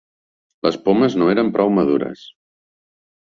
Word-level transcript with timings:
Les 0.67 0.77
pomes 0.87 1.17
no 1.21 1.27
eren 1.35 1.53
prou 1.57 1.71
madures. 1.75 2.23